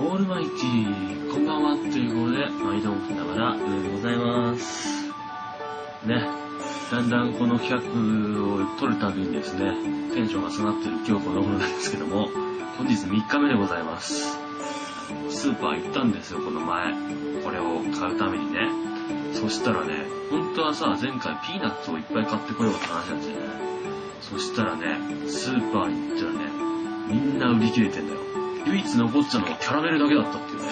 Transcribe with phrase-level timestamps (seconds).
[0.00, 5.08] オールマイティー、こんばんは、ということで、毎度起きながら、上でございます。
[6.06, 6.24] ね、
[6.92, 7.82] だんだんこの企画
[8.44, 9.72] を撮るたびにですね、
[10.14, 12.28] テンションが下がってる今日この頃なんですけども、
[12.78, 14.38] 本日3日目でございます。
[15.30, 16.92] スーパー行ったんですよ、この前。
[17.42, 18.70] これを買うためにね。
[19.32, 23.40] そしたらね、本当はさ、前回ピーナッツをいっぱい買ってこようって話なんですよね。
[24.20, 24.96] そしたらね、
[25.26, 26.38] スーパーに行ったらね、
[27.08, 28.27] みんな売り切れてんだよ。
[28.66, 30.68] 唯一残ってたのがキャラメルだけだったっていうね。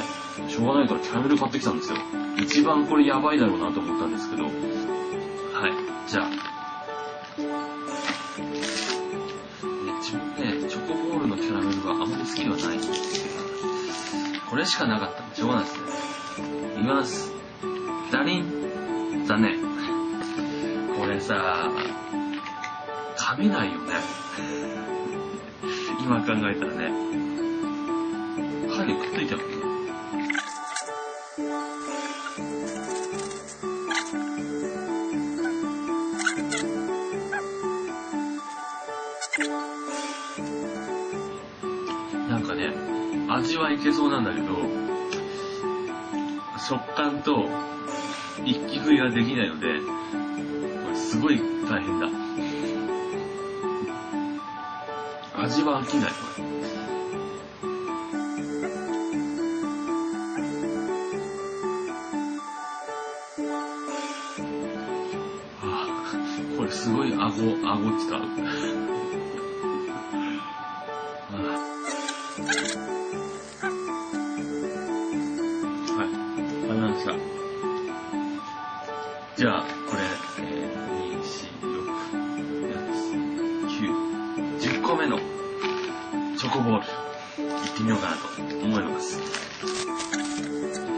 [0.49, 1.99] しょうがないからキャラメル買ってきたんですよ。
[2.39, 4.45] 一番これやばいだろうなと思ったんですけど。
[4.45, 4.53] はい。
[6.09, 6.29] じゃあ。
[6.29, 6.37] ね、
[10.01, 10.21] 自分
[10.63, 15.87] ね、チョコボールのキャラメルがあんまり好きではないんですけど、これしかなかったんでしょうがないですね。
[16.77, 17.33] いきます。
[18.13, 19.59] ダリン残念。
[20.97, 21.71] これさ、
[23.19, 23.95] 噛めないよね。
[26.01, 27.26] 今考えたらね。
[28.77, 29.41] 歯にくっついちゃう。
[42.29, 42.71] なんかね、
[43.30, 44.47] 味はいけそうなんだけど、
[46.69, 47.49] 食感と
[48.45, 49.80] 一気食いができないので、
[50.95, 52.09] すごい大変だ。
[55.38, 56.55] 味は飽きない、これ。
[66.87, 67.34] すごい顎、顎
[67.98, 68.20] 使う。
[68.20, 68.26] は
[76.04, 77.10] い、ました。
[79.37, 80.03] じゃあ、これ、
[80.38, 81.26] えー、2、
[81.60, 82.70] 4、6、
[83.66, 83.75] 8、
[84.60, 85.19] 9、10個目の
[86.38, 88.28] チョコボール、いってみようかなと
[88.64, 89.19] 思います。
[89.19, 89.26] いき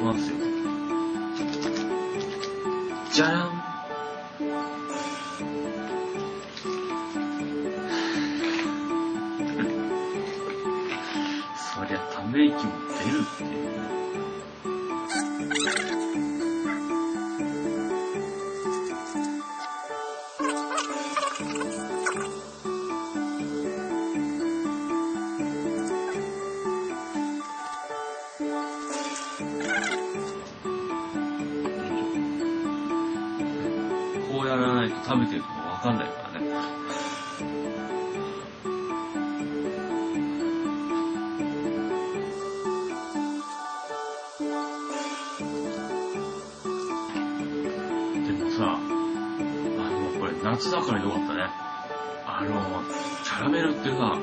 [0.04, 0.36] ますよ。
[3.10, 3.57] じゃらん
[11.78, 13.68] そりゃため息も出るっていう。
[34.32, 36.87] こうやらないと食べてるのわかんないからね。
[50.52, 51.46] 夏だからよかったね。
[52.26, 52.82] あの、
[53.22, 54.16] キャラメルってさ、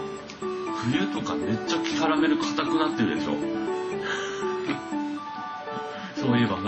[0.89, 3.35] 冬とかめっちゃキャラメル硬くなってるでしょ？
[6.17, 6.63] そういえばさ、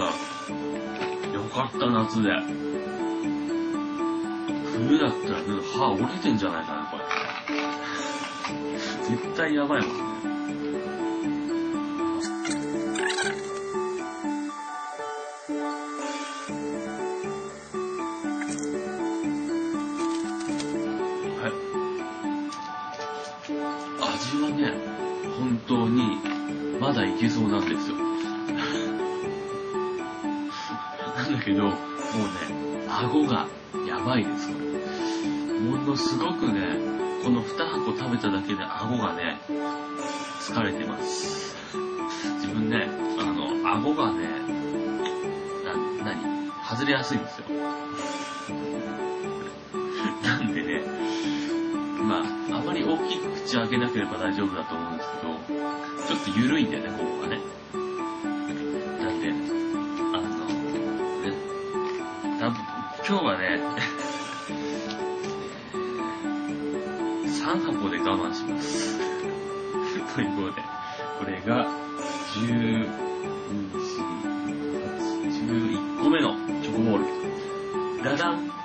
[1.34, 2.30] よかった夏で。
[4.78, 5.40] 冬だったら
[5.76, 7.04] 歯折れてんじゃないかな、これ。
[9.10, 10.04] 絶対やばいもんね。
[24.52, 24.72] はね、
[25.38, 26.18] 本当に
[26.80, 27.98] まだいけそうなんですよ。
[31.18, 31.76] なんだけど、もうね、
[32.88, 33.48] 顎が
[33.88, 34.68] やばいです、これ。
[35.60, 36.62] ものすごくね、
[37.24, 39.42] この2箱食べただけで顎がね、
[40.40, 41.56] 疲れてます。
[42.36, 42.88] 自分ね、
[43.20, 44.28] あの、顎がね、
[45.66, 45.76] な、
[46.06, 47.46] なに外れやすいんですよ。
[52.58, 55.34] あ、まり大きく口を開けなければ大丈夫だと思うんですけど、
[56.08, 57.40] ちょっと緩いんだよね、ここがね。
[59.00, 59.34] なんで、あ
[60.18, 60.30] の、
[61.22, 61.32] ね、
[62.40, 62.58] 多分
[63.08, 63.62] 今日はね、
[67.30, 68.98] 3箱で我慢します。
[70.16, 70.64] ということで、
[71.20, 71.68] これが、
[72.34, 72.90] 10、
[75.30, 77.00] 11個目のチョコボー
[78.00, 78.04] ル。
[78.04, 78.57] ダダン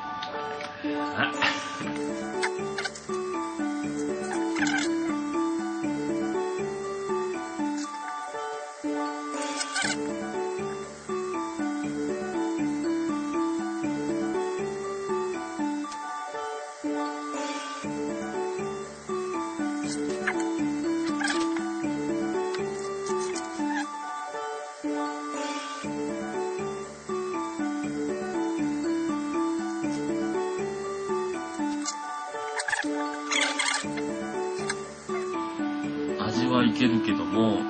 [36.52, 37.60] はいけるけども、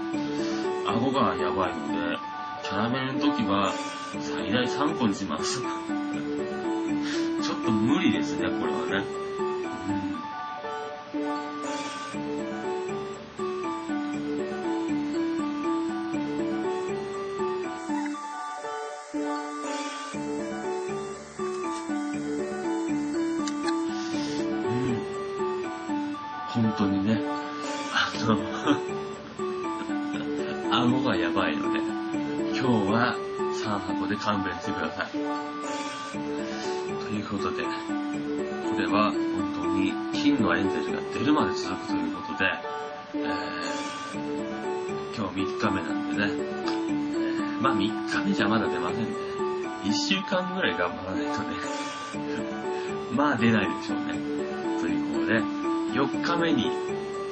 [0.88, 2.18] 顎がやばいので、
[2.64, 3.72] キャラメルの時は
[4.18, 5.62] 最大3個にします。
[5.62, 9.04] ちょっと無理ですね、これはね。
[9.86, 10.11] 本
[27.94, 28.38] あの、
[30.72, 31.80] 顎がやばいので、
[32.58, 33.14] 今日は
[33.62, 35.10] 3箱で勘弁してください。
[35.12, 35.18] と
[37.10, 37.68] いうことで、こ
[38.78, 39.20] れは本
[39.54, 42.50] 当に金のエンゼルが出るまで続くということで、
[43.14, 49.10] えー、今日3日目なんでね、えー、まあ3日目じゃまだ出ませんね。
[49.84, 51.56] 1週間ぐらい頑張らないとね、
[53.14, 54.14] まあ出ないでしょうね。
[54.80, 55.42] ということで、
[55.92, 56.70] 4日目に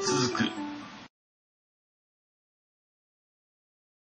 [0.00, 0.69] 続く。